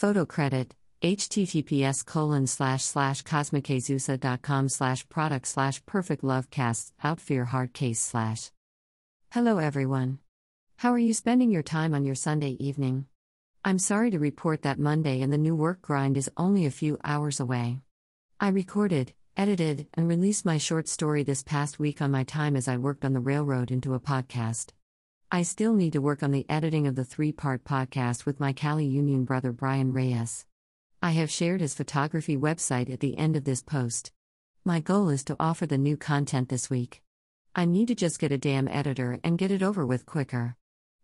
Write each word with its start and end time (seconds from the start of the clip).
Photo 0.00 0.24
credit 0.24 0.74
https 1.02 2.06
colon 2.06 2.46
slash 2.46 2.82
slash 2.82 3.22
cosmicazusa.com 3.22 4.70
slash 4.70 5.06
product 5.10 5.46
slash 5.46 5.84
perfect 5.84 6.24
love 6.24 6.48
casts 6.48 6.94
out 7.04 7.20
fear 7.20 7.44
hard 7.44 7.74
case 7.74 8.00
slash. 8.00 8.50
Hello 9.30 9.58
everyone. 9.58 10.18
How 10.78 10.90
are 10.94 10.98
you 10.98 11.12
spending 11.12 11.50
your 11.50 11.62
time 11.62 11.92
on 11.92 12.06
your 12.06 12.14
Sunday 12.14 12.56
evening? 12.58 13.08
I'm 13.62 13.78
sorry 13.78 14.10
to 14.12 14.18
report 14.18 14.62
that 14.62 14.78
Monday 14.78 15.20
and 15.20 15.30
the 15.30 15.36
new 15.36 15.54
work 15.54 15.82
grind 15.82 16.16
is 16.16 16.30
only 16.34 16.64
a 16.64 16.70
few 16.70 16.96
hours 17.04 17.38
away. 17.38 17.80
I 18.40 18.48
recorded, 18.48 19.12
edited, 19.36 19.86
and 19.92 20.08
released 20.08 20.46
my 20.46 20.56
short 20.56 20.88
story 20.88 21.24
this 21.24 21.42
past 21.42 21.78
week 21.78 22.00
on 22.00 22.10
my 22.10 22.24
time 22.24 22.56
as 22.56 22.68
I 22.68 22.78
worked 22.78 23.04
on 23.04 23.12
the 23.12 23.20
railroad 23.20 23.70
into 23.70 23.92
a 23.92 24.00
podcast. 24.00 24.70
I 25.32 25.42
still 25.42 25.74
need 25.74 25.92
to 25.92 26.00
work 26.00 26.24
on 26.24 26.32
the 26.32 26.44
editing 26.48 26.88
of 26.88 26.96
the 26.96 27.04
three 27.04 27.30
part 27.30 27.62
podcast 27.62 28.26
with 28.26 28.40
my 28.40 28.52
Cali 28.52 28.84
Union 28.84 29.24
brother 29.24 29.52
Brian 29.52 29.92
Reyes. 29.92 30.44
I 31.00 31.12
have 31.12 31.30
shared 31.30 31.60
his 31.60 31.72
photography 31.72 32.36
website 32.36 32.92
at 32.92 32.98
the 32.98 33.16
end 33.16 33.36
of 33.36 33.44
this 33.44 33.62
post. 33.62 34.10
My 34.64 34.80
goal 34.80 35.08
is 35.08 35.22
to 35.24 35.36
offer 35.38 35.66
the 35.66 35.78
new 35.78 35.96
content 35.96 36.48
this 36.48 36.68
week. 36.68 37.00
I 37.54 37.64
need 37.64 37.86
to 37.88 37.94
just 37.94 38.18
get 38.18 38.32
a 38.32 38.38
damn 38.38 38.66
editor 38.66 39.20
and 39.22 39.38
get 39.38 39.52
it 39.52 39.62
over 39.62 39.86
with 39.86 40.04
quicker. 40.04 40.56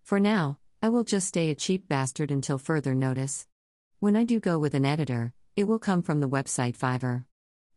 For 0.03 0.19
now, 0.19 0.59
I 0.83 0.89
will 0.89 1.05
just 1.05 1.29
stay 1.29 1.51
a 1.51 1.55
cheap 1.55 1.89
bastard 1.89 2.33
until 2.33 2.59
further 2.59 2.97
notice. 2.97 3.47
When 4.01 4.17
I 4.17 4.25
do 4.25 4.41
go 4.41 4.59
with 4.59 4.75
an 4.75 4.85
editor, 4.85 5.35
it 5.55 5.69
will 5.69 5.79
come 5.79 6.03
from 6.03 6.19
the 6.19 6.29
website 6.29 6.77
Fiverr. 6.77 7.27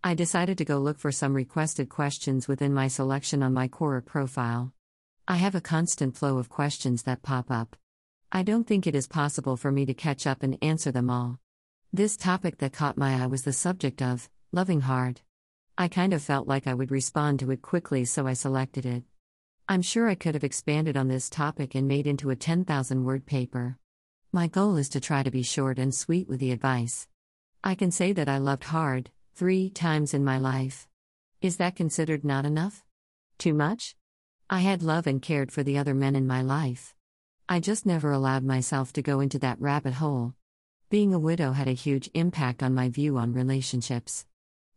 I 0.04 0.16
decided 0.16 0.58
to 0.58 0.66
go 0.66 0.80
look 0.80 0.98
for 0.98 1.12
some 1.12 1.36
requested 1.36 1.90
questions 1.90 2.48
within 2.48 2.74
my 2.74 2.88
selection 2.88 3.44
on 3.44 3.54
my 3.54 3.68
Quora 3.68 4.04
profile. 4.04 4.74
I 5.32 5.36
have 5.36 5.54
a 5.54 5.62
constant 5.62 6.18
flow 6.18 6.40
of 6.40 6.50
questions 6.50 7.04
that 7.04 7.22
pop 7.22 7.52
up. 7.52 7.76
I 8.32 8.42
don't 8.42 8.66
think 8.66 8.88
it 8.88 8.96
is 8.96 9.08
possible 9.08 9.58
for 9.58 9.72
me 9.72 9.86
to 9.86 9.94
catch 9.94 10.26
up 10.26 10.42
and 10.42 10.58
answer 10.60 10.92
them 10.92 11.12
all. 11.12 11.40
This 11.94 12.18
topic 12.18 12.58
that 12.58 12.74
caught 12.74 12.98
my 12.98 13.22
eye 13.22 13.28
was 13.28 13.44
the 13.44 13.54
subject 13.54 14.02
of 14.02 14.28
loving 14.52 14.82
hard. 14.82 15.22
I 15.78 15.88
kind 15.88 16.16
of 16.16 16.24
felt 16.24 16.48
like 16.48 16.66
I 16.66 16.74
would 16.74 16.90
respond 16.90 17.42
to 17.42 17.52
it 17.52 17.62
quickly, 17.62 18.06
so 18.06 18.26
I 18.26 18.34
selected 18.34 18.88
it. 18.88 19.04
I'm 19.68 19.84
sure 19.84 20.10
I 20.10 20.16
could 20.16 20.34
have 20.34 20.44
expanded 20.44 20.98
on 20.98 21.10
this 21.10 21.30
topic 21.30 21.76
and 21.76 21.88
made 21.88 22.08
into 22.08 22.32
a 22.32 22.36
10,000 22.36 23.06
word 23.06 23.28
paper. 23.28 23.78
My 24.32 24.48
goal 24.48 24.78
is 24.78 24.90
to 24.90 25.00
try 25.00 25.22
to 25.22 25.30
be 25.30 25.44
short 25.44 25.78
and 25.78 25.94
sweet 25.94 26.28
with 26.28 26.40
the 26.40 26.52
advice. 26.52 27.08
I 27.64 27.76
can 27.76 27.92
say 27.92 28.14
that 28.14 28.30
I 28.30 28.40
loved 28.40 28.64
hard, 28.64 29.12
three 29.36 29.70
times 29.70 30.16
in 30.16 30.26
my 30.26 30.40
life. 30.40 30.88
Is 31.40 31.58
that 31.58 31.76
considered 31.76 32.26
not 32.26 32.48
enough? 32.48 32.84
Too 33.38 33.54
much? 33.54 33.96
I 34.52 34.62
had 34.62 34.82
love 34.82 35.06
and 35.06 35.22
cared 35.22 35.52
for 35.52 35.62
the 35.62 35.78
other 35.78 35.94
men 35.94 36.16
in 36.16 36.26
my 36.26 36.42
life. 36.42 36.96
I 37.48 37.60
just 37.60 37.86
never 37.86 38.12
allowed 38.12 38.44
myself 38.44 38.92
to 38.94 39.04
go 39.04 39.20
into 39.20 39.38
that 39.40 39.62
rabbit 39.62 39.94
hole. 39.94 40.34
Being 40.90 41.14
a 41.14 41.20
widow 41.20 41.52
had 41.52 41.68
a 41.68 41.74
huge 41.74 42.10
impact 42.16 42.64
on 42.64 42.74
my 42.74 42.90
view 42.90 43.20
on 43.20 43.32
relationships. 43.32 44.26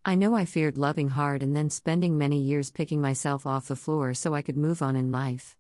I 0.04 0.14
know 0.14 0.34
I 0.34 0.44
feared 0.44 0.76
loving 0.76 1.08
hard 1.08 1.42
and 1.42 1.56
then 1.56 1.70
spending 1.70 2.18
many 2.18 2.38
years 2.38 2.70
picking 2.70 3.00
myself 3.00 3.46
off 3.46 3.68
the 3.68 3.74
floor 3.74 4.12
so 4.12 4.34
I 4.34 4.42
could 4.42 4.58
move 4.58 4.82
on 4.82 4.94
in 4.94 5.10
life. 5.10 5.56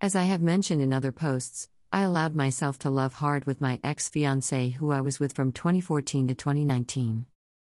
As 0.00 0.16
I 0.16 0.24
have 0.24 0.42
mentioned 0.42 0.82
in 0.82 0.92
other 0.92 1.12
posts, 1.12 1.68
I 1.92 2.02
allowed 2.02 2.34
myself 2.34 2.80
to 2.80 2.90
love 2.90 3.14
hard 3.14 3.44
with 3.44 3.60
my 3.60 3.78
ex 3.84 4.08
fiance 4.08 4.70
who 4.70 4.90
I 4.90 5.00
was 5.00 5.20
with 5.20 5.34
from 5.34 5.52
2014 5.52 6.26
to 6.26 6.34
2019. 6.34 7.26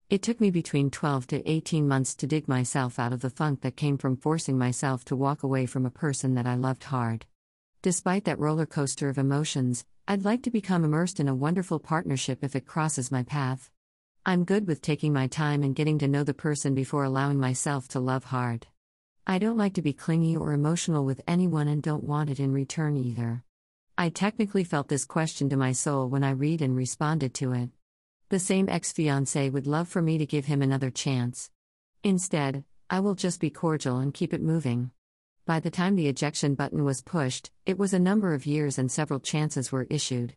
It 0.09 0.23
took 0.23 0.41
me 0.41 0.49
between 0.49 0.89
12 0.89 1.27
to 1.27 1.47
18 1.47 1.87
months 1.87 2.15
to 2.15 2.25
dig 2.25 2.47
myself 2.47 2.97
out 2.97 3.13
of 3.13 3.21
the 3.21 3.29
funk 3.29 3.61
that 3.61 3.75
came 3.75 3.95
from 3.95 4.17
forcing 4.17 4.57
myself 4.57 5.05
to 5.05 5.15
walk 5.15 5.43
away 5.43 5.67
from 5.67 5.85
a 5.85 5.91
person 5.91 6.33
that 6.33 6.47
I 6.47 6.55
loved 6.55 6.85
hard. 6.85 7.27
Despite 7.83 8.23
that 8.25 8.39
roller 8.39 8.65
coaster 8.65 9.09
of 9.09 9.19
emotions, 9.19 9.85
I'd 10.07 10.25
like 10.25 10.41
to 10.43 10.49
become 10.49 10.83
immersed 10.83 11.19
in 11.19 11.27
a 11.27 11.35
wonderful 11.35 11.77
partnership 11.77 12.43
if 12.43 12.55
it 12.55 12.65
crosses 12.65 13.11
my 13.11 13.21
path. 13.21 13.69
I'm 14.25 14.45
good 14.45 14.65
with 14.65 14.81
taking 14.81 15.13
my 15.13 15.27
time 15.27 15.61
and 15.61 15.75
getting 15.75 15.99
to 15.99 16.07
know 16.07 16.23
the 16.23 16.33
person 16.33 16.73
before 16.73 17.03
allowing 17.03 17.39
myself 17.39 17.87
to 17.89 17.99
love 17.99 18.23
hard. 18.23 18.65
I 19.27 19.37
don't 19.37 19.57
like 19.59 19.75
to 19.75 19.83
be 19.83 19.93
clingy 19.93 20.35
or 20.35 20.53
emotional 20.53 21.05
with 21.05 21.21
anyone 21.27 21.67
and 21.67 21.83
don't 21.83 22.03
want 22.03 22.31
it 22.31 22.39
in 22.39 22.51
return 22.51 22.97
either. 22.97 23.43
I 23.95 24.09
technically 24.09 24.63
felt 24.63 24.87
this 24.87 25.05
question 25.05 25.49
to 25.49 25.55
my 25.55 25.71
soul 25.71 26.09
when 26.09 26.23
I 26.23 26.31
read 26.31 26.63
and 26.63 26.75
responded 26.75 27.35
to 27.35 27.53
it. 27.53 27.69
The 28.29 28.37
same 28.37 28.69
ex 28.69 28.91
fiance 28.91 29.49
would 29.49 29.65
love 29.65 29.87
for 29.87 30.03
me 30.03 30.19
to 30.19 30.25
give 30.27 30.45
him 30.45 30.61
another 30.61 30.91
chance. 30.91 31.49
Instead, 32.03 32.63
I 32.87 32.99
will 32.99 33.15
just 33.15 33.39
be 33.39 33.49
cordial 33.49 33.97
and 33.97 34.13
keep 34.13 34.35
it 34.35 34.41
moving. 34.41 34.91
By 35.47 35.59
the 35.59 35.71
time 35.71 35.95
the 35.95 36.07
ejection 36.07 36.53
button 36.53 36.83
was 36.83 37.01
pushed, 37.01 37.49
it 37.65 37.79
was 37.79 37.91
a 37.91 37.97
number 37.97 38.35
of 38.35 38.45
years 38.45 38.77
and 38.77 38.91
several 38.91 39.19
chances 39.19 39.71
were 39.71 39.87
issued. 39.89 40.35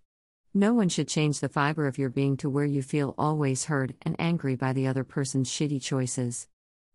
No 0.55 0.73
one 0.73 0.89
should 0.89 1.07
change 1.07 1.41
the 1.41 1.51
fiber 1.51 1.87
of 1.87 1.99
your 1.99 2.09
being 2.09 2.39
to 2.39 2.49
where 2.49 2.65
you 2.65 2.81
feel 2.81 3.15
always 3.19 3.67
hurt 3.67 3.93
and 4.01 4.17
angry 4.19 4.57
by 4.57 4.73
the 4.73 4.87
other 4.87 5.05
person's 5.05 5.51
shitty 5.51 5.83
choices. 5.83 6.49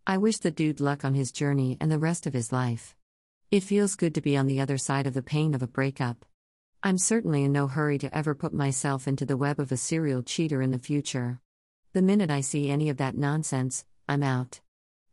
I 0.08 0.18
wish 0.18 0.38
the 0.38 0.50
dude 0.50 0.80
luck 0.80 1.06
on 1.06 1.14
his 1.14 1.32
journey 1.32 1.78
and 1.80 1.92
the 1.92 2.00
rest 2.00 2.26
of 2.26 2.34
his 2.34 2.52
life. 2.52 2.96
It 3.52 3.62
feels 3.62 3.94
good 3.94 4.16
to 4.16 4.22
be 4.22 4.36
on 4.36 4.48
the 4.48 4.62
other 4.62 4.80
side 4.80 5.06
of 5.06 5.14
the 5.14 5.22
pain 5.22 5.54
of 5.54 5.62
a 5.62 5.68
breakup. 5.68 6.26
I'm 6.84 7.00
certainly 7.00 7.44
in 7.44 7.52
no 7.52 7.68
hurry 7.68 7.98
to 7.98 8.16
ever 8.16 8.36
put 8.36 8.54
myself 8.54 9.08
into 9.08 9.26
the 9.26 9.36
web 9.36 9.60
of 9.60 9.72
a 9.72 9.78
serial 9.78 10.22
cheater 10.22 10.62
in 10.62 10.70
the 10.70 10.78
future. 10.78 11.42
The 11.94 12.04
minute 12.04 12.30
I 12.30 12.42
see 12.42 12.70
any 12.70 12.90
of 12.90 12.98
that 12.98 13.18
nonsense, 13.18 13.84
I'm 14.08 14.22
out. 14.22 14.62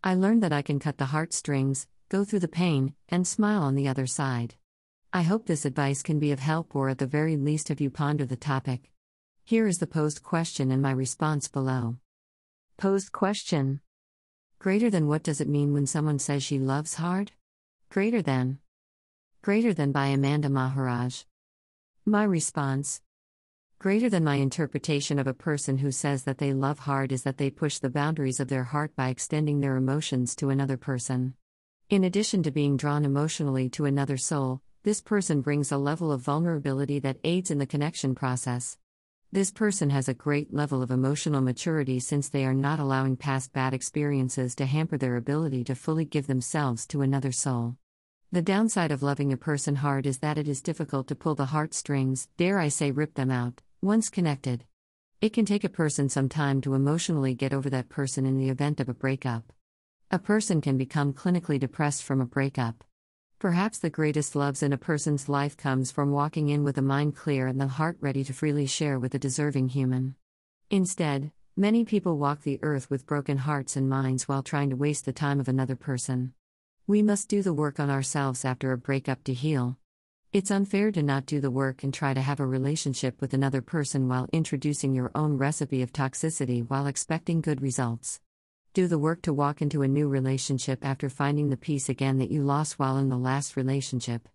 I 0.03 0.15
learned 0.15 0.43
that 0.43 0.53
I 0.53 0.61
can 0.61 0.79
cut 0.79 0.99
the 0.99 1.07
heartstrings, 1.07 1.87
go 2.11 2.23
through 2.23 2.41
the 2.41 2.49
pain, 2.49 2.95
and 3.09 3.27
smile 3.27 3.63
on 3.63 3.77
the 3.77 3.89
other 3.89 4.07
side. 4.07 4.57
I 5.11 5.23
hope 5.23 5.47
this 5.47 5.65
advice 5.65 6.03
can 6.03 6.19
be 6.19 6.33
of 6.33 6.39
help 6.39 6.77
or 6.77 6.91
at 6.91 6.99
the 6.99 7.07
very 7.07 7.37
least 7.37 7.69
have 7.69 7.81
you 7.81 7.89
ponder 7.89 8.27
the 8.27 8.37
topic. 8.37 8.91
Here 9.43 9.67
is 9.67 9.79
the 9.79 9.87
posed 9.87 10.23
question 10.23 10.71
and 10.71 10.83
my 10.83 10.91
response 10.91 11.49
below. 11.49 11.97
Posed 12.77 13.13
question 13.13 13.81
Greater 14.59 14.91
than 14.91 15.09
what 15.09 15.23
does 15.23 15.41
it 15.41 15.49
mean 15.49 15.73
when 15.73 15.87
someone 15.87 16.19
says 16.19 16.43
she 16.43 16.59
loves 16.59 16.95
hard? 16.95 17.33
Greater 17.89 18.21
than. 18.21 18.59
Greater 19.41 19.73
than 19.73 19.93
by 19.93 20.07
Amanda 20.07 20.51
Maharaj. 20.51 21.25
My 22.07 22.25
response 22.25 23.01
Greater 23.79 24.11
than 24.11 24.25
my 24.25 24.35
interpretation 24.35 25.19
of 25.19 25.27
a 25.27 25.33
person 25.33 25.79
who 25.79 25.91
says 25.91 26.25
that 26.25 26.37
they 26.37 26.53
love 26.53 26.81
hard 26.81 27.13
is 27.13 27.23
that 27.23 27.39
they 27.39 27.49
push 27.49 27.79
the 27.79 27.89
boundaries 27.89 28.41
of 28.41 28.49
their 28.49 28.65
heart 28.65 28.95
by 28.95 29.09
extending 29.09 29.61
their 29.61 29.77
emotions 29.77 30.37
to 30.37 30.51
another 30.51 30.77
person. 30.77 31.33
In 31.89 32.05
addition 32.05 32.43
to 32.43 32.51
being 32.51 32.77
drawn 32.77 33.07
emotionally 33.07 33.71
to 33.71 33.87
another 33.87 34.19
soul, 34.19 34.61
this 34.83 35.01
person 35.01 35.41
brings 35.41 35.73
a 35.73 35.79
level 35.79 36.13
of 36.13 36.21
vulnerability 36.21 36.99
that 36.99 37.21
aids 37.25 37.51
in 37.51 37.57
the 37.57 37.67
connection 37.67 38.15
process. 38.15 38.77
This 39.33 39.51
person 39.51 39.89
has 39.89 40.07
a 40.07 40.13
great 40.13 40.53
level 40.53 40.83
of 40.83 40.91
emotional 40.91 41.41
maturity 41.41 42.01
since 42.01 42.29
they 42.29 42.45
are 42.45 42.53
not 42.53 42.81
allowing 42.81 43.17
past 43.17 43.55
bad 43.55 43.73
experiences 43.73 44.55
to 44.57 44.67
hamper 44.67 44.99
their 44.99 45.17
ability 45.17 45.65
to 45.65 45.75
fully 45.75 46.05
give 46.05 46.27
themselves 46.27 46.87
to 46.89 47.01
another 47.01 47.33
soul. 47.33 47.79
The 48.35 48.43
downside 48.43 48.91
of 48.91 49.01
loving 49.01 49.33
a 49.33 49.37
person 49.37 49.77
hard 49.77 50.07
is 50.07 50.19
that 50.19 50.39
it 50.39 50.49
is 50.49 50.61
difficult 50.61 51.07
to 51.07 51.15
pull 51.15 51.37
the 51.37 51.45
heartstrings, 51.45 52.27
dare 52.37 52.59
I 52.59 52.67
say, 52.67 52.91
rip 52.91 53.15
them 53.15 53.31
out, 53.31 53.63
once 53.81 54.11
connected. 54.11 54.65
It 55.21 55.33
can 55.33 55.45
take 55.45 55.63
a 55.63 55.69
person 55.69 56.09
some 56.09 56.29
time 56.29 56.61
to 56.63 56.75
emotionally 56.75 57.35
get 57.35 57.55
over 57.55 57.71
that 57.71 57.89
person 57.89 58.27
in 58.27 58.37
the 58.37 58.49
event 58.49 58.81
of 58.81 58.89
a 58.89 58.93
breakup. 58.93 59.53
A 60.11 60.19
person 60.19 60.61
can 60.61 60.77
become 60.77 61.13
clinically 61.13 61.61
depressed 61.61 62.03
from 62.03 62.21
a 62.21 62.27
breakup. 62.27 62.83
Perhaps 63.39 63.79
the 63.79 63.89
greatest 63.89 64.35
loves 64.35 64.65
in 64.65 64.73
a 64.73 64.77
person's 64.77 65.29
life 65.29 65.57
comes 65.57 65.93
from 65.93 66.11
walking 66.11 66.49
in 66.49 66.65
with 66.65 66.77
a 66.77 66.83
mind 66.83 67.15
clear 67.15 67.47
and 67.47 67.61
the 67.61 67.69
heart 67.69 67.99
ready 68.01 68.25
to 68.25 68.33
freely 68.33 68.67
share 68.67 68.99
with 68.99 69.15
a 69.15 69.19
deserving 69.21 69.69
human. 69.69 70.17
Instead, 70.71 71.31
many 71.57 71.85
people 71.85 72.19
walk 72.19 72.43
the 72.43 72.59
earth 72.65 72.91
with 72.91 73.07
broken 73.07 73.39
hearts 73.39 73.77
and 73.77 73.89
minds 73.89 74.27
while 74.27 74.43
trying 74.43 74.71
to 74.71 74.77
waste 74.77 75.05
the 75.05 75.13
time 75.13 75.39
of 75.39 75.47
another 75.47 75.77
person. 75.77 76.35
We 76.87 77.01
must 77.01 77.31
do 77.31 77.43
the 77.43 77.55
work 77.55 77.81
on 77.81 77.89
ourselves 77.89 78.45
after 78.45 78.71
a 78.71 78.77
breakup 78.77 79.25
to 79.25 79.33
heal. 79.33 79.79
It's 80.35 80.51
unfair 80.51 80.93
to 80.93 81.03
not 81.03 81.25
do 81.25 81.41
the 81.41 81.51
work 81.51 81.83
and 81.83 81.95
try 81.95 82.13
to 82.13 82.21
have 82.21 82.41
a 82.41 82.47
relationship 82.47 83.23
with 83.23 83.33
another 83.33 83.63
person 83.63 84.07
while 84.07 84.29
introducing 84.35 84.95
your 84.95 85.11
own 85.15 85.39
recipe 85.39 85.81
of 85.81 85.95
toxicity 85.95 86.63
while 86.69 86.87
expecting 86.87 87.41
good 87.41 87.63
results. 87.63 88.21
Do 88.75 88.87
the 88.87 88.99
work 88.99 89.23
to 89.23 89.33
walk 89.33 89.63
into 89.63 89.81
a 89.81 89.89
new 89.89 90.09
relationship 90.09 90.85
after 90.85 91.09
finding 91.09 91.49
the 91.49 91.57
peace 91.57 91.89
again 91.89 92.19
that 92.19 92.31
you 92.31 92.43
lost 92.43 92.79
while 92.79 92.99
in 92.99 93.09
the 93.09 93.17
last 93.17 93.57
relationship. 93.57 94.29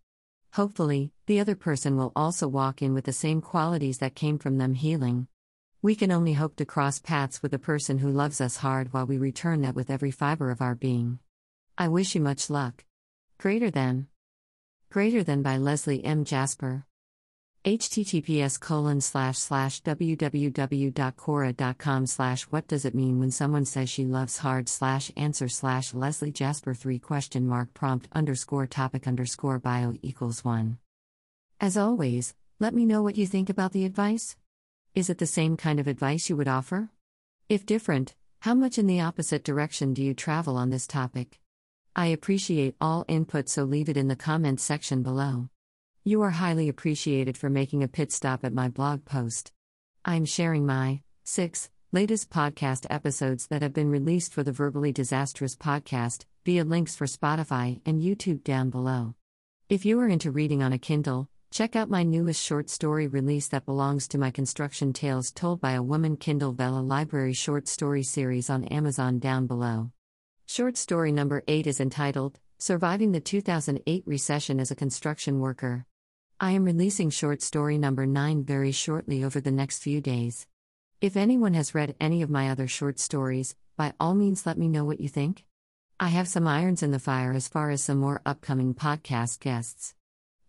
Hopefully, 0.53 1.12
the 1.27 1.39
other 1.39 1.56
person 1.56 1.97
will 1.97 2.12
also 2.15 2.47
walk 2.47 2.81
in 2.81 2.95
with 2.95 3.06
the 3.06 3.13
same 3.13 3.41
qualities 3.41 4.00
that 4.00 4.15
came 4.15 4.39
from 4.39 4.57
them 4.57 4.73
healing. 4.73 5.27
We 5.83 5.94
can 5.94 6.12
only 6.12 6.33
hope 6.33 6.56
to 6.56 6.65
cross 6.65 6.97
paths 6.97 7.44
with 7.44 7.53
a 7.53 7.59
person 7.59 8.00
who 8.00 8.09
loves 8.09 8.41
us 8.41 8.57
hard 8.57 8.91
while 8.91 9.06
we 9.06 9.19
return 9.19 9.62
that 9.62 9.75
with 9.75 9.91
every 9.91 10.09
fiber 10.09 10.50
of 10.50 10.63
our 10.63 10.73
being. 10.73 11.19
I 11.79 11.87
wish 11.87 12.13
you 12.13 12.19
much 12.19 12.49
luck. 12.49 12.83
Greater 13.37 13.71
than. 13.71 14.07
Greater 14.91 15.23
than 15.23 15.41
by 15.41 15.55
Leslie 15.55 16.03
M. 16.03 16.25
Jasper 16.25 16.83
https 17.65 18.57
colon 18.57 19.01
slash 19.01 19.37
slash 19.37 19.83
www.quora.com 19.83 22.05
slash 22.05 22.43
what 22.43 22.65
does 22.69 22.85
it 22.85 22.95
mean 22.95 23.19
when 23.19 23.31
someone 23.31 23.65
says 23.65 23.89
she 23.89 24.05
loves 24.05 24.37
hard 24.37 24.69
slash 24.69 25.11
answer 25.17 25.49
slash 25.49 25.93
leslie 25.93 26.31
jasper 26.31 26.73
3 26.73 26.97
question 26.99 27.45
mark 27.45 27.73
prompt 27.73 28.07
underscore 28.13 28.65
topic 28.65 29.05
underscore 29.05 29.59
bio 29.59 29.93
equals 30.01 30.45
1 30.45 30.77
as 31.59 31.75
always 31.75 32.33
let 32.61 32.73
me 32.73 32.85
know 32.85 33.03
what 33.03 33.17
you 33.17 33.27
think 33.27 33.49
about 33.49 33.73
the 33.73 33.83
advice 33.83 34.37
Is 34.95 35.09
it 35.09 35.17
the 35.17 35.27
same 35.27 35.57
kind 35.57 35.81
of 35.81 35.87
advice 35.87 36.29
you 36.29 36.37
would 36.37 36.47
offer? 36.47 36.91
If 37.49 37.65
different, 37.65 38.15
how 38.39 38.53
much 38.53 38.77
in 38.77 38.87
the 38.87 39.01
opposite 39.01 39.43
direction 39.43 39.93
do 39.93 40.01
you 40.01 40.13
travel 40.13 40.55
on 40.55 40.69
this 40.69 40.87
topic? 40.87 41.41
I 41.99 42.05
appreciate 42.05 42.77
all 42.79 43.03
input, 43.09 43.49
so 43.49 43.65
leave 43.65 43.89
it 43.89 43.97
in 43.97 44.07
the 44.07 44.15
comments 44.15 44.63
section 44.63 45.03
below. 45.03 45.49
You 46.05 46.21
are 46.21 46.29
highly 46.29 46.69
appreciated 46.69 47.37
for 47.37 47.49
making 47.49 47.83
a 47.83 47.89
pit 47.89 48.13
stop 48.13 48.45
at 48.45 48.53
my 48.53 48.69
blog 48.69 49.03
post. 49.03 49.51
I'm 50.05 50.23
sharing 50.23 50.65
my 50.65 51.01
6 51.25 51.69
latest 51.91 52.29
podcast 52.29 52.85
episodes 52.89 53.47
that 53.47 53.61
have 53.61 53.73
been 53.73 53.89
released 53.89 54.33
for 54.33 54.43
the 54.43 54.53
Verbally 54.53 54.93
Disastrous 54.93 55.57
podcast 55.57 56.23
via 56.45 56.63
links 56.63 56.95
for 56.95 57.05
Spotify 57.05 57.81
and 57.85 58.01
YouTube 58.01 58.45
down 58.45 58.69
below. 58.69 59.15
If 59.67 59.83
you 59.83 59.99
are 59.99 60.07
into 60.07 60.31
reading 60.31 60.63
on 60.63 60.71
a 60.71 60.77
Kindle, 60.77 61.27
check 61.51 61.75
out 61.75 61.89
my 61.89 62.03
newest 62.03 62.41
short 62.41 62.69
story 62.69 63.07
release 63.07 63.49
that 63.49 63.65
belongs 63.65 64.07
to 64.07 64.17
my 64.17 64.31
Construction 64.31 64.93
Tales 64.93 65.33
Told 65.33 65.59
by 65.59 65.73
a 65.73 65.83
Woman 65.83 66.15
Kindle 66.15 66.53
Vella 66.53 66.79
Library 66.79 67.33
short 67.33 67.67
story 67.67 68.03
series 68.03 68.49
on 68.49 68.63
Amazon 68.63 69.19
down 69.19 69.47
below. 69.47 69.91
Short 70.51 70.77
story 70.77 71.11
number 71.11 71.43
8 71.47 71.67
is 71.67 71.79
entitled 71.79 72.39
Surviving 72.57 73.11
the 73.11 73.19
2008 73.19 74.03
Recession 74.07 74.59
as 74.59 74.71
a 74.71 74.75
Construction 74.75 75.39
Worker. 75.39 75.85
I 76.39 76.53
am 76.53 76.65
releasing 76.65 77.11
short 77.11 77.43
story 77.43 77.77
number 77.77 78.07
9 78.07 78.45
very 78.45 78.71
shortly 78.71 79.23
over 79.23 79.39
the 79.39 79.51
next 79.51 79.83
few 79.83 80.01
days. 80.01 80.47
If 81.01 81.15
anyone 81.15 81.53
has 81.53 81.75
read 81.75 81.95
any 82.01 82.23
of 82.23 82.31
my 82.31 82.49
other 82.49 82.67
short 82.67 82.97
stories, 82.97 83.55
by 83.77 83.93
all 83.99 84.15
means 84.15 84.47
let 84.47 84.57
me 84.57 84.67
know 84.67 84.83
what 84.85 84.99
you 84.99 85.07
think. 85.07 85.45
I 85.99 86.07
have 86.07 86.27
some 86.27 86.47
irons 86.47 86.81
in 86.81 86.89
the 86.89 86.97
fire 86.97 87.33
as 87.33 87.47
far 87.47 87.69
as 87.69 87.83
some 87.83 87.99
more 87.99 88.23
upcoming 88.25 88.73
podcast 88.73 89.41
guests. 89.41 89.93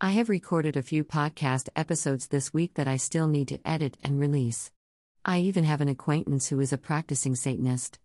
I 0.01 0.09
have 0.13 0.29
recorded 0.29 0.75
a 0.75 0.81
few 0.81 1.03
podcast 1.03 1.69
episodes 1.75 2.29
this 2.29 2.51
week 2.51 2.73
that 2.73 2.87
I 2.87 2.97
still 2.97 3.27
need 3.27 3.49
to 3.49 3.59
edit 3.63 3.97
and 4.03 4.19
release. 4.19 4.71
I 5.23 5.41
even 5.41 5.65
have 5.65 5.79
an 5.79 5.89
acquaintance 5.89 6.47
who 6.47 6.59
is 6.59 6.73
a 6.73 6.79
practicing 6.79 7.35
Satanist. 7.35 7.99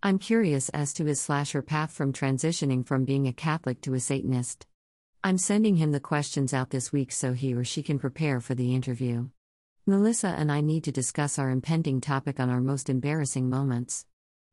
I'm 0.00 0.20
curious 0.20 0.68
as 0.68 0.92
to 0.92 1.06
his 1.06 1.20
slasher 1.20 1.60
path 1.60 1.90
from 1.90 2.12
transitioning 2.12 2.86
from 2.86 3.04
being 3.04 3.26
a 3.26 3.32
Catholic 3.32 3.80
to 3.80 3.94
a 3.94 4.00
Satanist. 4.00 4.64
I'm 5.24 5.38
sending 5.38 5.74
him 5.74 5.90
the 5.90 5.98
questions 5.98 6.54
out 6.54 6.70
this 6.70 6.92
week 6.92 7.10
so 7.10 7.32
he 7.32 7.52
or 7.52 7.64
she 7.64 7.82
can 7.82 7.98
prepare 7.98 8.40
for 8.40 8.54
the 8.54 8.76
interview. 8.76 9.30
Melissa 9.86 10.28
and 10.28 10.52
I 10.52 10.60
need 10.60 10.84
to 10.84 10.92
discuss 10.92 11.36
our 11.36 11.50
impending 11.50 12.00
topic 12.00 12.38
on 12.38 12.48
our 12.48 12.60
most 12.60 12.88
embarrassing 12.88 13.50
moments. 13.50 14.06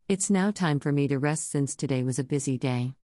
It's 0.09 0.31
now 0.31 0.49
time 0.49 0.79
for 0.79 0.91
me 0.91 1.07
to 1.09 1.19
rest 1.19 1.51
since 1.51 1.75
today 1.75 2.01
was 2.01 2.17
a 2.17 2.23
busy 2.23 2.57
day. 2.57 2.95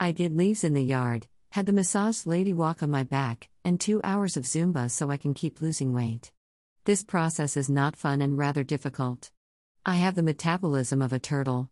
I 0.00 0.10
did 0.10 0.36
leaves 0.36 0.64
in 0.64 0.74
the 0.74 0.82
yard, 0.82 1.28
had 1.52 1.66
the 1.66 1.72
massage 1.72 2.26
lady 2.26 2.52
walk 2.52 2.82
on 2.82 2.90
my 2.90 3.04
back, 3.04 3.50
and 3.64 3.78
two 3.78 4.00
hours 4.02 4.36
of 4.36 4.46
Zumba 4.46 4.90
so 4.90 5.12
I 5.12 5.16
can 5.16 5.32
keep 5.32 5.60
losing 5.60 5.92
weight. 5.92 6.32
This 6.86 7.04
process 7.04 7.56
is 7.56 7.70
not 7.70 7.94
fun 7.94 8.20
and 8.20 8.36
rather 8.36 8.64
difficult. 8.64 9.30
I 9.86 9.94
have 9.94 10.16
the 10.16 10.24
metabolism 10.24 11.00
of 11.00 11.12
a 11.12 11.20
turtle. 11.20 11.70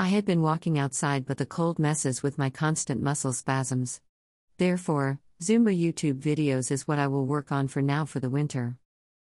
I 0.00 0.06
had 0.06 0.24
been 0.24 0.42
walking 0.42 0.78
outside, 0.78 1.26
but 1.26 1.38
the 1.38 1.44
cold 1.44 1.80
messes 1.80 2.22
with 2.22 2.38
my 2.38 2.50
constant 2.50 3.02
muscle 3.02 3.32
spasms. 3.32 4.00
Therefore, 4.56 5.18
Zumba 5.42 5.76
YouTube 5.76 6.20
videos 6.20 6.70
is 6.70 6.86
what 6.86 7.00
I 7.00 7.08
will 7.08 7.26
work 7.26 7.50
on 7.50 7.66
for 7.66 7.82
now 7.82 8.04
for 8.04 8.20
the 8.20 8.30
winter. 8.30 8.76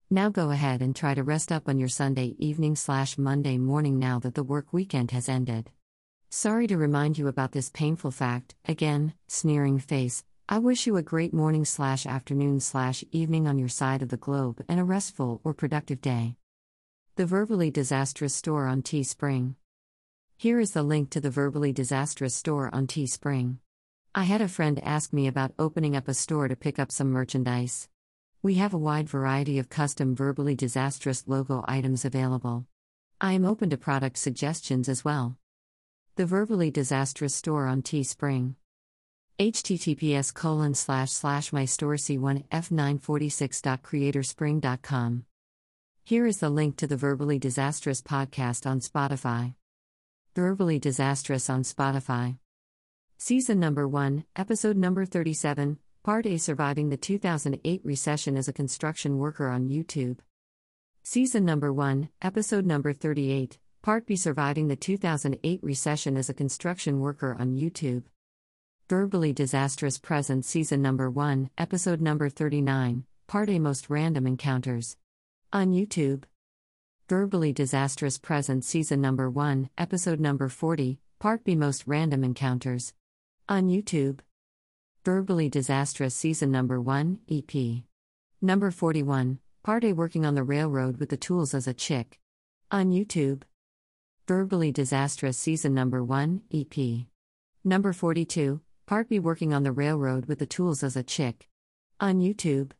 Now 0.09 0.27
go 0.27 0.51
ahead 0.51 0.81
and 0.81 0.93
try 0.93 1.13
to 1.13 1.23
rest 1.23 1.49
up 1.49 1.69
on 1.69 1.79
your 1.79 1.87
Sunday 1.87 2.35
evening 2.39 2.75
slash 2.75 3.17
Monday 3.17 3.57
morning 3.57 3.99
now 3.99 4.19
that 4.19 4.35
the 4.35 4.43
work 4.43 4.73
weekend 4.73 5.11
has 5.11 5.29
ended. 5.29 5.71
Sorry 6.29 6.67
to 6.67 6.77
remind 6.77 7.17
you 7.17 7.29
about 7.29 7.53
this 7.53 7.69
painful 7.69 8.11
fact, 8.11 8.55
again, 8.65 9.13
sneering 9.29 9.79
face. 9.79 10.25
I 10.49 10.57
wish 10.57 10.85
you 10.85 10.97
a 10.97 11.01
great 11.01 11.33
morning 11.33 11.63
slash 11.63 12.05
afternoon 12.05 12.59
slash 12.59 13.01
evening 13.13 13.47
on 13.47 13.57
your 13.57 13.69
side 13.69 14.01
of 14.01 14.09
the 14.09 14.17
globe 14.17 14.61
and 14.67 14.81
a 14.81 14.83
restful 14.83 15.39
or 15.45 15.53
productive 15.53 16.01
day. 16.01 16.35
The 17.15 17.25
Verbally 17.25 17.71
Disastrous 17.71 18.35
Store 18.35 18.67
on 18.67 18.81
Teespring. 18.81 19.55
Here 20.37 20.59
is 20.59 20.71
the 20.71 20.83
link 20.83 21.11
to 21.11 21.21
the 21.21 21.29
Verbally 21.29 21.71
Disastrous 21.71 22.35
Store 22.35 22.69
on 22.73 22.87
Teespring. 22.87 23.59
I 24.13 24.23
had 24.23 24.41
a 24.41 24.49
friend 24.49 24.81
ask 24.83 25.13
me 25.13 25.27
about 25.27 25.53
opening 25.57 25.95
up 25.95 26.09
a 26.09 26.13
store 26.13 26.49
to 26.49 26.57
pick 26.57 26.77
up 26.77 26.91
some 26.91 27.09
merchandise. 27.09 27.87
We 28.43 28.55
have 28.55 28.73
a 28.73 28.77
wide 28.77 29.07
variety 29.07 29.59
of 29.59 29.69
custom 29.69 30.13
verbally 30.13 30.53
disastrous 30.53 31.23
logo 31.25 31.63
items 31.69 32.03
available. 32.03 32.65
I 33.21 33.31
am 33.31 33.45
open 33.45 33.69
to 33.69 33.77
product 33.77 34.17
suggestions 34.17 34.89
as 34.89 35.05
well. 35.05 35.37
The 36.17 36.25
Verbally 36.25 36.69
Disastrous 36.69 37.33
Store 37.33 37.65
on 37.65 37.81
Teespring. 37.81 38.55
https 39.39 40.33
colon 40.33 40.73
slash 40.73 41.11
slash 41.11 41.53
my 41.53 41.63
store 41.63 41.95
c1 41.95 42.43
f946.creatorspring.com. 42.49 45.25
Here 46.03 46.27
is 46.27 46.39
the 46.39 46.49
link 46.49 46.75
to 46.75 46.87
the 46.87 46.97
Verbally 46.97 47.39
Disastrous 47.39 48.01
podcast 48.01 48.69
on 48.69 48.81
Spotify. 48.81 49.53
Verbally 50.35 50.79
Disastrous 50.79 51.49
on 51.49 51.63
Spotify. 51.63 52.35
Season 53.17 53.57
number 53.57 53.87
1, 53.87 54.25
episode 54.35 54.75
number 54.75 55.05
37, 55.05 55.79
Part 56.03 56.25
A 56.25 56.37
Surviving 56.37 56.89
the 56.89 56.97
2008 56.97 57.79
Recession 57.85 58.35
as 58.35 58.49
a 58.49 58.53
Construction 58.53 59.17
Worker 59.17 59.47
on 59.47 59.69
YouTube. 59.69 60.17
Season 61.03 61.45
number 61.45 61.71
1, 61.71 62.09
episode 62.21 62.65
number 62.65 62.91
38, 62.91 63.59
Part 63.81 64.05
B 64.05 64.17
Surviving 64.17 64.67
the 64.67 64.75
2008 64.75 65.61
Recession 65.63 66.17
as 66.17 66.27
a 66.27 66.33
Construction 66.33 66.99
Worker 66.99 67.37
on 67.39 67.53
YouTube. 67.55 68.03
Verbally 68.89 69.31
Disastrous 69.31 69.97
Present 69.97 70.43
Season 70.43 70.81
number 70.81 71.09
1, 71.09 71.49
episode 71.57 72.01
number 72.01 72.27
39, 72.27 73.05
Part 73.27 73.49
A 73.49 73.57
Most 73.57 73.89
Random 73.89 74.27
Encounters. 74.27 74.97
On 75.53 75.71
YouTube. 75.71 76.23
Verbally 77.07 77.53
Disastrous 77.53 78.17
Present 78.17 78.63
Season 78.63 78.99
number 78.99 79.29
1, 79.29 79.69
episode 79.77 80.19
number 80.19 80.49
40, 80.49 80.97
Part 81.19 81.43
B 81.43 81.55
Most 81.55 81.83
Random 81.85 82.23
Encounters. 82.23 82.95
On 83.47 83.67
YouTube. 83.67 84.21
Verbally 85.03 85.47
Disastrous 85.47 86.15
Season 86.15 86.49
Number 86.49 86.81
1, 86.81 87.19
EP. 87.29 87.83
Number 88.41 88.71
41, 88.71 89.37
Part 89.61 89.83
A 89.83 89.93
Working 89.93 90.25
on 90.25 90.33
the 90.33 90.41
Railroad 90.41 90.97
with 90.97 91.09
the 91.09 91.17
Tools 91.17 91.53
as 91.53 91.67
a 91.67 91.75
Chick. 91.75 92.19
On 92.71 92.89
YouTube. 92.89 93.43
Verbally 94.27 94.71
Disastrous 94.71 95.37
Season 95.37 95.75
Number 95.75 96.03
1, 96.03 96.41
EP. 96.51 97.05
Number 97.63 97.93
42, 97.93 98.61
Part 98.87 99.09
B 99.09 99.19
Working 99.19 99.53
on 99.53 99.61
the 99.61 99.71
Railroad 99.71 100.25
with 100.25 100.39
the 100.39 100.47
Tools 100.47 100.81
as 100.81 100.95
a 100.95 101.03
Chick. 101.03 101.49
On 101.99 102.19
YouTube. 102.19 102.71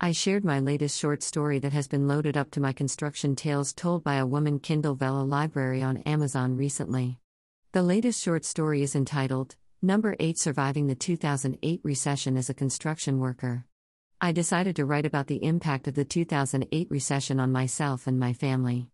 I 0.00 0.12
shared 0.12 0.44
my 0.44 0.60
latest 0.60 0.96
short 0.96 1.24
story 1.24 1.58
that 1.58 1.72
has 1.72 1.88
been 1.88 2.06
loaded 2.06 2.36
up 2.36 2.52
to 2.52 2.60
my 2.60 2.72
Construction 2.72 3.34
Tales 3.34 3.72
Told 3.72 4.04
by 4.04 4.14
a 4.14 4.26
Woman 4.26 4.60
Kindle 4.60 4.94
Vella 4.94 5.24
library 5.24 5.82
on 5.82 5.96
Amazon 5.98 6.56
recently. 6.56 7.18
The 7.72 7.82
latest 7.82 8.22
short 8.22 8.44
story 8.44 8.82
is 8.82 8.94
entitled, 8.94 9.56
Number 9.82 10.14
8 10.20 10.38
Surviving 10.38 10.86
the 10.86 10.94
2008 10.94 11.80
Recession 11.82 12.36
as 12.36 12.48
a 12.48 12.54
Construction 12.54 13.18
Worker. 13.18 13.64
I 14.20 14.30
decided 14.30 14.76
to 14.76 14.84
write 14.84 15.04
about 15.04 15.26
the 15.26 15.42
impact 15.42 15.88
of 15.88 15.96
the 15.96 16.04
2008 16.04 16.86
recession 16.92 17.40
on 17.40 17.50
myself 17.50 18.06
and 18.06 18.20
my 18.20 18.32
family. 18.32 18.90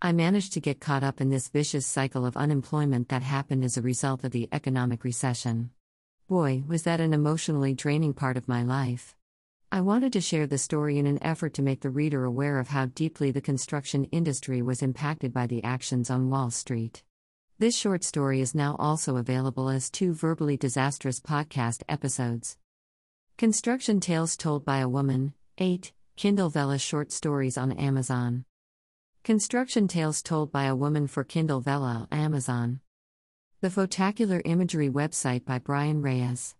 I 0.00 0.12
managed 0.12 0.54
to 0.54 0.60
get 0.62 0.80
caught 0.80 1.04
up 1.04 1.20
in 1.20 1.28
this 1.28 1.48
vicious 1.48 1.84
cycle 1.84 2.24
of 2.24 2.34
unemployment 2.34 3.10
that 3.10 3.22
happened 3.22 3.62
as 3.62 3.76
a 3.76 3.82
result 3.82 4.24
of 4.24 4.30
the 4.30 4.48
economic 4.50 5.04
recession. 5.04 5.68
Boy, 6.28 6.64
was 6.66 6.84
that 6.84 7.02
an 7.02 7.12
emotionally 7.12 7.74
draining 7.74 8.14
part 8.14 8.38
of 8.38 8.48
my 8.48 8.62
life. 8.62 9.14
I 9.72 9.80
wanted 9.80 10.12
to 10.12 10.20
share 10.20 10.46
the 10.46 10.58
story 10.58 10.96
in 10.96 11.06
an 11.06 11.22
effort 11.22 11.54
to 11.54 11.62
make 11.62 11.80
the 11.80 11.90
reader 11.90 12.24
aware 12.24 12.58
of 12.60 12.68
how 12.68 12.86
deeply 12.86 13.32
the 13.32 13.40
construction 13.40 14.04
industry 14.06 14.62
was 14.62 14.80
impacted 14.80 15.32
by 15.32 15.46
the 15.46 15.62
actions 15.64 16.08
on 16.08 16.30
Wall 16.30 16.50
Street. 16.50 17.02
This 17.58 17.76
short 17.76 18.04
story 18.04 18.40
is 18.40 18.54
now 18.54 18.76
also 18.78 19.16
available 19.16 19.68
as 19.68 19.90
two 19.90 20.12
verbally 20.12 20.56
disastrous 20.56 21.20
podcast 21.20 21.82
episodes. 21.88 22.58
Construction 23.38 23.98
Tales 23.98 24.36
Told 24.36 24.64
by 24.64 24.78
a 24.78 24.88
Woman, 24.88 25.34
8, 25.58 25.92
Kindle 26.16 26.48
Vella 26.48 26.78
Short 26.78 27.12
Stories 27.12 27.58
on 27.58 27.72
Amazon. 27.72 28.44
Construction 29.24 29.88
Tales 29.88 30.22
Told 30.22 30.52
by 30.52 30.64
a 30.64 30.76
Woman 30.76 31.06
for 31.06 31.24
Kindle 31.24 31.60
Vella, 31.60 32.08
Amazon. 32.12 32.80
The 33.62 33.68
Photacular 33.68 34.40
Imagery 34.44 34.90
website 34.90 35.44
by 35.44 35.58
Brian 35.58 36.02
Reyes. 36.02 36.55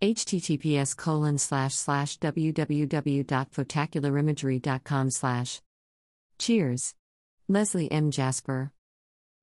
Https 0.00 0.96
colon 0.96 1.36
slash 1.38 1.74
slash 1.74 2.18
www.photacularimagery.com 2.18 5.10
slash. 5.10 5.60
Cheers. 6.38 6.94
Leslie 7.48 7.92
M. 7.92 8.10
Jasper. 8.10 8.72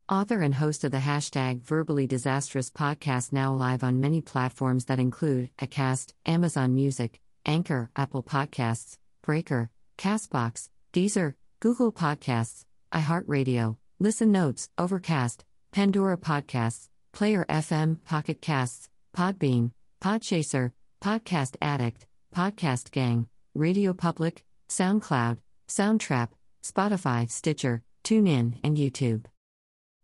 Author 0.09 0.41
and 0.41 0.55
host 0.55 0.83
of 0.85 0.91
the 0.91 0.99
hashtag 0.99 1.61
Verbally 1.63 2.07
Disastrous 2.07 2.69
podcast, 2.69 3.33
now 3.33 3.53
live 3.53 3.83
on 3.83 3.99
many 3.99 4.21
platforms 4.21 4.85
that 4.85 4.99
include 4.99 5.49
Acast, 5.59 6.13
Amazon 6.25 6.73
Music, 6.73 7.19
Anchor, 7.45 7.91
Apple 7.95 8.23
Podcasts, 8.23 8.97
Breaker, 9.21 9.69
Castbox, 9.97 10.69
Deezer, 10.93 11.33
Google 11.59 11.91
Podcasts, 11.91 12.63
iHeartRadio, 12.93 13.75
Listen 13.99 14.31
Notes, 14.31 14.69
Overcast, 14.77 15.43
Pandora 15.73 16.17
Podcasts, 16.17 16.87
Player 17.11 17.45
FM, 17.49 17.97
Pocket 18.05 18.41
Casts, 18.41 18.89
Podbean, 19.15 19.71
Podchaser, 20.01 20.72
Podcast 21.01 21.56
Addict, 21.62 22.06
Podcast 22.36 22.92
Gang, 22.92 23.27
Radio 23.56 23.94
Public, 23.94 24.44
SoundCloud, 24.70 25.38
Soundtrap, 25.68 26.30
Spotify, 26.63 27.30
Stitcher, 27.30 27.82
TuneIn, 28.04 28.60
and 28.63 28.77
YouTube. 28.77 29.25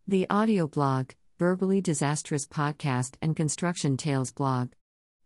The 0.07 0.27
audio 0.29 0.67
blog, 0.67 1.11
Verbally 1.39 1.81
Disastrous 1.81 2.47
Podcast 2.47 3.15
and 3.21 3.35
Construction 3.35 3.97
Tales 3.97 4.31
blog. 4.31 4.71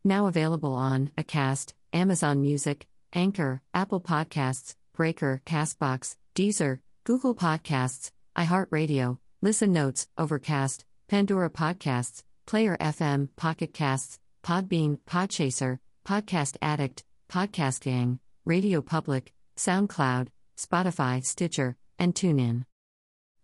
Now 0.03 0.27
available 0.27 0.73
on 0.73 1.11
Acast, 1.17 1.73
Amazon 1.93 2.41
Music, 2.41 2.87
Anchor, 3.13 3.61
Apple 3.73 4.01
Podcasts, 4.01 4.75
Breaker, 4.93 5.41
Castbox, 5.45 6.15
Deezer, 6.35 6.79
Google 7.03 7.35
Podcasts, 7.35 8.11
iHeartRadio, 8.37 9.17
Listen 9.41 9.71
Notes, 9.71 10.07
Overcast, 10.17 10.85
Pandora 11.07 11.49
Podcasts, 11.49 12.23
Player 12.45 12.77
FM, 12.79 13.29
Pocket 13.35 13.73
Casts, 13.73 14.19
Podbean, 14.47 14.97
Podchaser, 15.05 15.77
Podcast 16.07 16.55
Addict, 16.61 17.03
Podcast 17.29 17.81
Gang, 17.81 18.17
Radio 18.45 18.81
Public, 18.81 19.33
SoundCloud, 19.57 20.29
Spotify, 20.57 21.21
Stitcher, 21.21 21.75
and 21.99 22.15
TuneIn. 22.15 22.63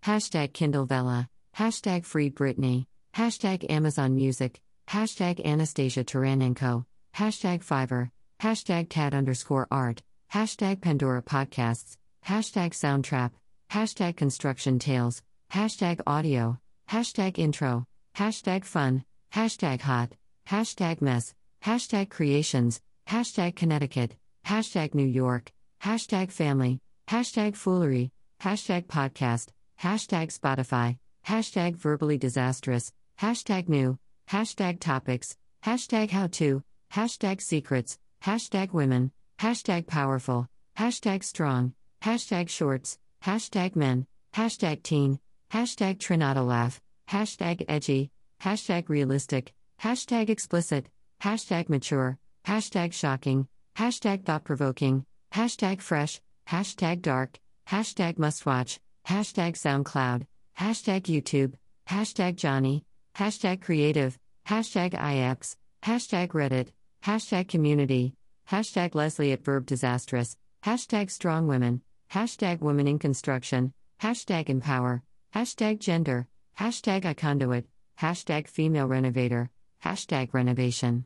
Hashtag 0.03 0.53
Kindle 0.53 0.86
Vella, 0.86 1.27
hashtag 1.57 2.05
Free 2.05 2.29
Britney, 2.29 2.86
hashtag 3.13 3.69
Amazon 3.69 4.15
Music, 4.15 4.62
hashtag 4.88 5.43
Anastasia 5.43 6.05
Taranenko, 6.05 6.86
hashtag 7.13 7.65
Fiverr, 7.65 8.10
hashtag 8.39 8.88
Tad 8.89 9.13
underscore 9.13 9.67
art, 9.69 10.01
hashtag 10.33 10.79
Pandora 10.79 11.22
Podcasts, 11.22 11.98
hashtag 12.25 12.72
Soundtrap, 12.72 13.31
hashtag 13.69 14.15
Construction 14.15 14.79
Tales, 14.79 15.22
hashtag 15.51 16.00
Audio, 16.07 16.57
hashtag 16.89 17.38
Intro, 17.38 17.86
hashtag 18.15 18.63
Fun, 18.63 19.03
hashtag 19.33 19.81
Hot, 19.81 20.13
hashtag 20.50 21.01
Mess, 21.01 21.33
hashtag 21.63 22.09
Creations, 22.09 22.81
hashtag 23.07 23.55
Connecticut, 23.55 24.15
hashtag 24.45 24.93
New 24.93 25.05
York, 25.05 25.51
hashtag 25.81 26.31
Family, 26.31 26.79
hashtag 27.07 27.55
Foolery, 27.55 28.12
hashtag 28.41 28.85
Podcast, 28.85 29.50
hashtag 29.81 30.38
Spotify, 30.38 30.97
hashtag 31.25 31.75
Verbally 31.75 32.17
Disastrous, 32.17 32.91
hashtag 33.19 33.69
New, 33.69 33.97
hashtag 34.29 34.79
Topics, 34.79 35.35
hashtag 35.65 36.12
How 36.12 36.27
To, 36.27 36.63
hashtag 36.93 37.41
Secrets, 37.41 37.97
hashtag 38.23 38.73
Women, 38.73 39.12
hashtag 39.39 39.88
Powerful, 39.88 40.47
hashtag 40.77 41.23
Strong, 41.23 41.73
hashtag 42.01 42.50
Shorts, 42.50 42.97
hashtag 43.23 43.75
Men, 43.75 44.05
hashtag 44.33 44.83
Teen, 44.83 45.19
hashtag 45.51 45.97
Trinata 46.00 46.45
Laugh, 46.45 46.81
hashtag 47.09 47.63
Edgy, 47.67 48.12
hashtag 48.41 48.89
Realistic, 48.89 49.53
hashtag 49.82 50.30
Explicit, 50.30 50.88
hashtag 51.22 51.70
Mature, 51.70 52.18
hashtag 52.46 52.94
Shocking, 52.94 53.48
hashtag 53.75 54.24
Thought 54.25 54.44
Provoking, 54.44 55.06
hashtag 55.34 55.82
Fresh, 55.82 56.22
hashtag 56.48 57.01
Dark, 57.01 57.39
hashtag 57.68 58.15
Mustwatch, 58.15 58.80
hashtag 59.08 59.53
SoundCloud, 59.56 60.25
hashtag 60.60 61.03
YouTube, 61.03 61.53
hashtag 61.89 62.36
Johnny, 62.36 62.86
hashtag 63.15 63.62
Creative, 63.62 64.18
hashtag 64.48 64.94
IAPS, 64.94 65.56
hashtag 65.84 66.30
Reddit, 66.30 66.70
hashtag 67.03 67.48
Community, 67.48 68.13
hashtag 68.50 68.96
Leslie 68.96 69.32
at 69.32 69.44
Verb 69.44 69.65
Disastrous, 69.65 70.38
hashtag 70.65 71.12
Strong 71.12 71.48
Women, 71.48 71.82
hashtag 72.12 72.62
Women 72.62 72.88
in 72.88 73.00
Construction, 73.00 73.74
hashtag 74.01 74.50
Empower, 74.50 75.03
hashtag 75.34 75.80
Gender, 75.80 76.27
hashtag 76.60 77.03
iConduit, 77.03 77.65
hashtag 78.00 78.48
Female 78.48 78.88
Renovator, 78.88 79.50
hashtag 79.83 80.29
Renovation, 80.31 81.03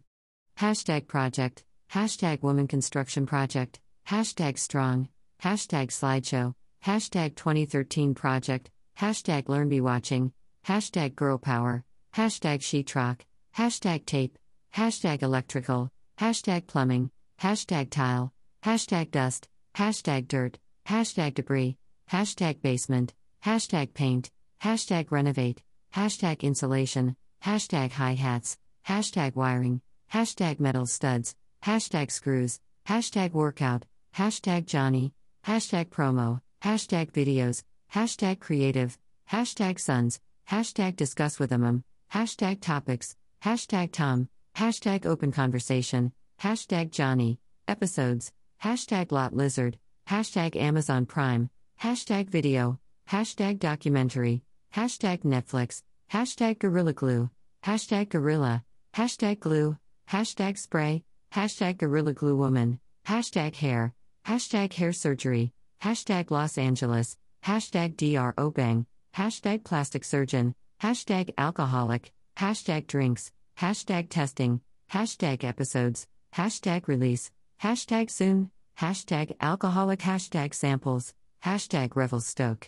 hashtag 0.60 1.08
Project, 1.08 1.64
hashtag 1.92 2.44
Woman 2.44 2.68
Construction 2.68 3.26
Project, 3.26 3.80
hashtag 4.08 4.60
Strong, 4.60 5.10
hashtag 5.42 5.88
Slideshow, 5.88 6.54
hashtag 6.86 7.36
2013 7.36 8.14
Project, 8.14 8.70
hashtag 9.00 9.46
LearnBeWatching, 9.46 10.32
hashtag 10.68 11.16
Girl 11.16 11.40
Power, 11.40 11.84
hashtag 12.16 12.60
Sheetrock, 12.60 13.22
hashtag 13.58 14.06
Tape, 14.06 14.38
hashtag 14.76 15.24
Electrical, 15.24 15.90
hashtag 16.20 16.68
Plumbing, 16.68 17.10
hashtag 17.42 17.90
Tile, 17.90 18.32
hashtag 18.64 19.10
Dust, 19.10 19.48
hashtag 19.76 20.28
Dirt, 20.28 20.60
hashtag 20.88 21.34
Debris, 21.34 21.78
hashtag 22.12 22.62
Basement, 22.62 23.16
hashtag 23.44 23.96
Paint, 23.96 24.30
hashtag 24.64 25.10
Renovate, 25.10 25.64
hashtag 25.96 26.42
Insulation, 26.42 27.16
hashtag 27.44 27.92
Hi 27.94 28.14
Hats, 28.14 28.58
hashtag 28.88 29.36
Wiring, 29.36 29.82
hashtag 30.14 30.62
Metal 30.62 30.86
Studs, 30.86 31.36
hashtag 31.62 32.10
Screws, 32.10 32.62
hashtag 32.88 33.34
Workout, 33.34 33.84
hashtag 34.16 34.66
Johnny, 34.66 35.12
hashtag 35.46 35.90
Promo, 35.90 36.40
hashtag 36.64 37.12
Videos, 37.12 37.64
hashtag 37.94 38.40
Creative, 38.40 38.98
hashtag 39.30 39.78
Sons, 39.78 40.22
hashtag 40.50 40.96
Discuss 40.96 41.38
with 41.38 41.50
them, 41.50 41.84
hashtag 42.14 42.62
Topics, 42.62 43.18
hashtag 43.44 43.92
Tom, 43.92 44.30
hashtag 44.56 45.06
Open 45.06 45.34
Conversation, 45.34 46.14
hashtag 46.42 46.90
Johnny, 46.90 47.40
Episodes, 47.68 48.32
hashtag 48.64 49.12
Lot 49.12 49.34
Lizard, 49.34 49.78
hashtag 50.08 50.56
Amazon 50.56 51.06
Prime, 51.06 51.50
hashtag 51.82 52.30
Video, 52.30 52.80
hashtag 53.10 53.60
Documentary, 53.60 54.44
hashtag 54.74 55.24
Netflix, 55.24 55.84
hashtag 56.10 56.60
Gorilla 56.60 56.94
Glue, 56.94 57.30
hashtag 57.66 58.08
Gorilla, 58.08 58.64
hashtag 58.98 59.40
Glue, 59.40 59.78
hashtag 60.10 60.58
Spray, 60.58 61.04
hashtag 61.32 61.78
Gorilla 61.78 62.14
Glue 62.14 62.36
Woman, 62.36 62.80
hashtag 63.06 63.54
Hair, 63.54 63.94
hashtag 64.26 64.74
Hair 64.74 64.94
Surgery, 64.94 65.54
hashtag 65.84 66.32
Los 66.32 66.58
Angeles, 66.58 67.16
hashtag 67.46 67.96
DR 67.96 68.34
Obeng, 68.38 68.88
hashtag 69.16 69.64
Plastic 69.64 70.04
Surgeon, 70.04 70.56
hashtag 70.82 71.32
Alcoholic, 71.38 72.12
hashtag 72.38 72.88
Drinks, 72.88 73.32
hashtag 73.60 74.10
Testing, 74.10 74.62
hashtag 74.92 75.44
Episodes, 75.44 76.08
hashtag 76.36 76.88
Release, 76.88 77.30
hashtag 77.62 78.10
Soon, 78.10 78.50
hashtag 78.80 79.36
Alcoholic, 79.40 80.00
hashtag 80.00 80.56
Samples, 80.56 81.14
hashtag 81.46 81.96
Revelstoke, 81.96 82.68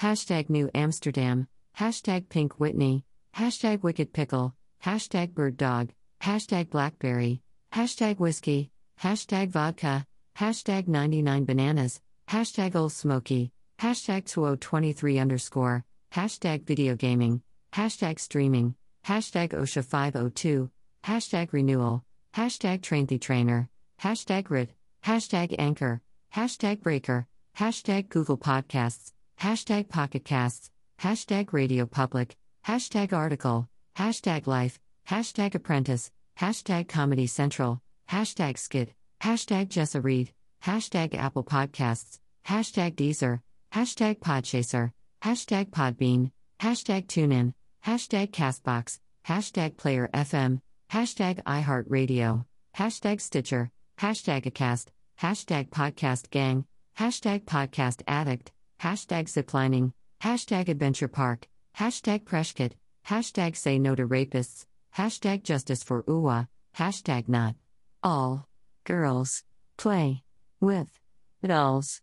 hashtag 0.00 0.50
New 0.50 0.68
Amsterdam, 0.74 1.46
hashtag 1.78 2.28
Pink 2.28 2.58
Whitney, 2.58 3.04
hashtag 3.36 3.84
Wicked 3.84 4.12
Pickle, 4.12 4.56
hashtag 4.84 5.34
Bird 5.34 5.56
Dog, 5.56 5.90
hashtag 6.22 6.70
Blackberry, 6.70 7.42
hashtag 7.72 8.18
Whiskey, 8.18 8.70
hashtag 9.00 9.50
Vodka, 9.50 10.06
hashtag 10.38 10.88
99 10.88 11.44
Bananas, 11.44 12.00
hashtag 12.28 12.74
Ole 12.74 12.88
Smoky, 12.88 13.52
hashtag 13.78 14.24
2023 14.24 15.18
underscore, 15.18 15.84
hashtag 16.12 16.64
Video 16.64 16.94
Gaming, 16.96 17.42
hashtag 17.72 18.18
Streaming, 18.18 18.74
hashtag 19.06 19.50
OSHA 19.50 19.84
502, 19.84 20.70
hashtag 21.04 21.52
Renewal, 21.52 22.02
hashtag 22.34 22.82
Train 22.82 23.06
the 23.06 23.18
Trainer, 23.18 23.68
hashtag 24.02 24.48
RIT, 24.48 24.70
hashtag 25.04 25.54
Anchor, 25.58 26.00
hashtag 26.34 26.80
Breaker, 26.80 27.26
hashtag 27.58 28.08
Google 28.08 28.38
Podcasts, 28.38 29.12
hashtag 29.38 29.90
Pocket 29.90 30.24
Casts, 30.24 30.70
hashtag 31.00 31.52
Radio 31.52 31.84
Public, 31.84 32.36
hashtag 32.66 33.12
Article, 33.12 33.68
hashtag 33.96 34.46
Life, 34.46 34.78
hashtag 35.08 35.54
Apprentice, 35.54 36.10
hashtag 36.38 36.88
Comedy 36.88 37.26
Central, 37.26 37.80
hashtag 38.10 38.58
Skit, 38.58 38.92
hashtag 39.20 39.68
Jessa 39.68 40.02
Reed, 40.02 40.32
hashtag 40.64 41.14
Apple 41.14 41.44
Podcasts, 41.44 42.18
hashtag 42.46 42.94
Deezer, 42.94 43.40
hashtag 43.72 44.18
Podchaser, 44.18 44.92
hashtag 45.22 45.70
Podbean, 45.70 46.30
hashtag 46.60 47.06
TuneIn, 47.06 47.54
hashtag 47.86 48.30
Castbox, 48.30 49.00
hashtag 49.26 49.76
Player 49.76 50.08
FM, 50.14 50.60
hashtag 50.90 51.42
iHeartRadio, 51.44 52.44
hashtag 52.76 53.20
Stitcher, 53.20 53.70
hashtag 53.98 54.44
Acast, 54.44 54.86
hashtag 55.20 55.68
Podcast 55.70 56.30
Gang, 56.30 56.64
hashtag 56.98 57.44
Podcast 57.44 58.02
Addict, 58.06 58.52
hashtag 58.80 59.24
Ziplining, 59.26 59.92
hashtag 60.22 60.68
Adventure 60.68 61.08
Park, 61.08 61.48
hashtag 61.78 62.24
Prescott, 62.24 62.72
hashtag 63.08 63.56
Say 63.56 63.78
No 63.78 63.94
to 63.94 64.06
Rapists, 64.06 64.66
hashtag 64.96 65.42
Justice 65.42 65.82
for 65.82 66.02
Uwa, 66.04 66.48
hashtag 66.76 67.28
Not. 67.28 67.54
All 68.02 68.46
Girls 68.84 69.44
Play 69.76 70.22
with 70.60 70.98
Dolls. 71.46 72.02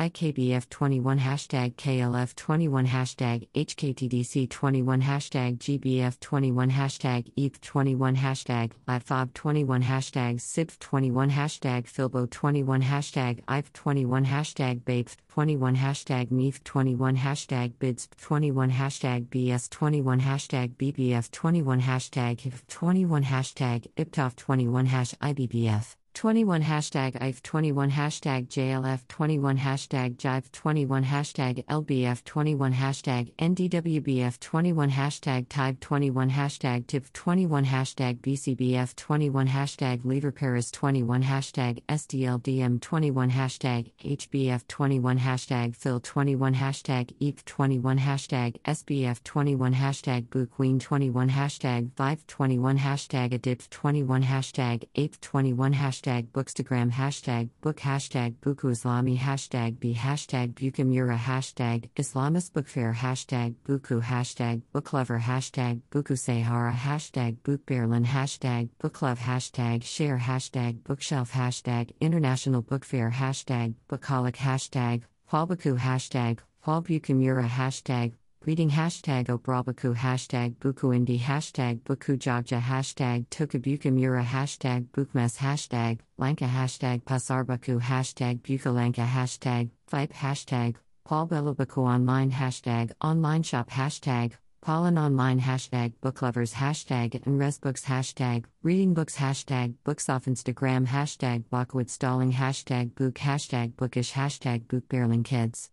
IKBF21 0.01 1.19
hashtag 1.19 1.75
KLF21 1.75 2.87
hashtag 2.87 3.47
HKTDC21 3.53 5.03
hashtag 5.03 5.59
GBF21 5.59 6.71
hashtag 6.71 7.31
ETH21 7.37 8.15
hashtag 8.15 8.71
LATFOB21 8.87 9.83
hashtag 9.83 10.39
SIBF21 10.41 11.29
hashtag 11.29 11.85
Filbo21 11.85 12.81
hashtag 12.81 13.43
IF21 13.45 14.25
hashtag 14.25 14.81
BAPE21 14.89 15.75
hashtag 15.75 16.31
MEF21 16.31 17.17
hashtag 17.17 17.73
BIDS21 17.75 18.71
hashtag 18.71 19.27
BS21 19.27 20.19
hashtag 20.21 20.75
BBF21 20.77 21.79
hashtag 21.79 22.37
HIF21 22.39 23.23
hashtag 23.25 23.87
IPTOF21 23.95 24.87
hash 24.87 25.13
IBBF 25.21 25.95
21 26.13 26.61
hashtag 26.61 27.15
IF 27.21 27.41
21 27.41 27.89
hashtag 27.89 28.47
JLF 28.47 29.07
21 29.07 29.57
hashtag 29.57 30.17
Jive 30.17 30.51
21 30.51 31.05
hashtag 31.05 31.65
LBF 31.65 32.23
21 32.25 32.73
hashtag 32.73 33.33
NDWBF 33.37 34.37
21 34.39 34.91
hashtag 34.91 35.47
Type 35.47 35.79
21 35.79 36.29
hashtag 36.29 36.85
TIP 36.85 37.11
21 37.13 37.65
hashtag 37.65 38.19
BCBF 38.19 38.93
21 38.95 39.47
hashtag 39.47 40.01
Lever 40.03 40.31
Paris 40.31 40.69
21 40.69 41.23
hashtag 41.23 41.81
SDLDM 41.87 42.79
21 42.81 43.31
hashtag 43.31 43.91
HBF 44.03 44.67
21 44.67 45.17
hashtag 45.17 45.75
Phil 45.75 45.99
21 45.99 46.53
hashtag 46.53 47.15
EAP 47.19 47.43
21 47.45 47.97
hashtag 47.97 48.59
SBF 48.65 49.23
21 49.23 49.73
hashtag 49.73 50.29
Boo 50.29 50.45
Queen 50.45 50.77
21 50.77 51.29
hashtag 51.29 51.89
Vive 51.95 52.27
21 52.27 52.77
hashtag 52.77 53.31
ADIP 53.31 53.69
21 53.69 54.23
hashtag 54.23 54.83
APE 54.95 55.21
21 55.21 55.73
hashtag 55.73 56.00
hashtag 56.01 56.27
bookstagram 56.31 56.91
hashtag 56.91 57.49
book 57.61 57.77
hashtag 57.77 58.33
buku 58.41 58.71
islami 58.71 59.17
hashtag 59.17 59.79
b 59.79 59.93
hashtag 59.93 60.53
bukamura 60.53 61.17
hashtag 61.17 61.89
islamist 61.95 62.53
book 62.53 62.67
fair 62.67 62.93
hashtag 62.93 63.53
buku 63.67 64.01
hashtag 64.01 64.61
booklover 64.73 65.19
hashtag 65.19 65.79
buku 65.91 66.17
sahara 66.17 66.73
hashtag 66.73 67.37
bookberlin 67.43 68.05
hashtag 68.05 68.69
booklove 68.81 69.19
hashtag 69.19 69.83
share 69.83 70.17
hashtag 70.17 70.83
bookshelf 70.83 71.33
hashtag 71.33 71.91
international 71.99 72.63
book 72.63 72.83
fair 72.83 73.11
hashtag 73.11 73.75
bookaholic 73.87 74.37
hashtag 74.37 75.03
Hualbuku 75.31 75.77
hashtag 75.77 76.39
Hualbukamura 76.65 77.47
hashtag 77.47 78.13
Reading 78.43 78.71
hashtag 78.71 79.27
Obrabaku 79.27 79.95
hashtag 79.95 80.55
Bukuindi 80.55 81.19
hashtag 81.19 81.81
Bukujagja 81.81 82.59
hashtag 82.59 83.27
Tokabukamura 83.27 84.25
hashtag 84.25 84.87
Bukmes 84.87 85.37
hashtag 85.37 85.99
Lanka 86.17 86.45
hashtag 86.45 87.03
Pasarbaku 87.03 87.79
hashtag 87.79 88.41
Bukalanka 88.41 89.05
hashtag 89.05 89.69
Vipe 89.91 90.13
hashtag 90.13 90.75
Paulbelubaku 91.07 91.85
online 91.85 92.31
hashtag 92.31 92.91
Online 92.99 93.43
shop 93.43 93.69
hashtag 93.69 94.31
Pollen 94.63 94.97
online 94.97 95.39
hashtag 95.39 95.93
Booklovers 96.01 96.55
hashtag 96.55 97.13
and 97.27 97.39
Resbooks 97.39 97.85
hashtag 97.85 98.45
Reading 98.63 98.95
books 98.95 99.17
hashtag 99.17 99.75
Books 99.83 100.09
off 100.09 100.25
Instagram 100.25 100.87
hashtag 100.87 101.43
Blockwood 101.51 101.91
stalling 101.91 102.33
hashtag 102.33 102.95
Book 102.95 103.19
hashtag 103.19 103.75
Bookish 103.75 104.13
hashtag 104.13 104.67
Book 104.67 104.89
Kids 105.25 105.69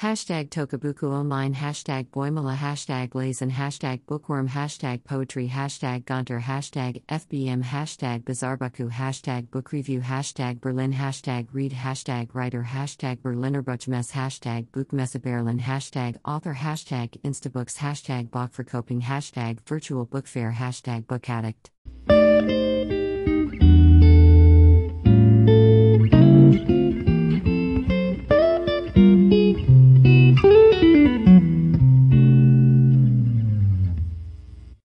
Hashtag 0.00 0.50
Tokabuku 0.50 1.04
Online. 1.12 1.54
Hashtag 1.54 2.08
Boimala. 2.08 2.56
Hashtag 2.56 3.10
Lazen 3.10 3.50
Hashtag 3.50 4.00
Bookworm. 4.06 4.48
Hashtag 4.48 5.04
Poetry. 5.04 5.48
Hashtag 5.48 6.04
Gonter 6.04 6.40
Hashtag 6.40 7.02
FBM 7.06 7.62
Hashtag 7.62 8.24
Bizarbuku 8.24 8.90
Hashtag 8.90 9.50
Book 9.52 9.70
Review. 9.70 10.00
Hashtag 10.00 10.60
Berlin. 10.60 10.92
Hashtag 10.92 11.46
Read. 11.52 11.72
Hashtag 11.72 12.28
Writer. 12.32 12.64
Hashtag 12.64 13.22
Berliner 13.22 13.62
Buchmesse 13.62 14.10
Hashtag 14.10 14.66
Buchmesse 14.70 15.22
Berlin. 15.22 15.60
Hashtag 15.60 16.16
Author. 16.24 16.54
Hashtag 16.54 17.20
Instabooks. 17.22 17.76
Hashtag 17.78 18.30
Bachverkoping 18.30 19.02
Hashtag 19.02 19.60
Virtual 19.66 20.04
Book 20.04 20.26
Fair. 20.26 20.52
Hashtag 20.52 21.06
Book 21.06 21.30
Addict 21.30 21.70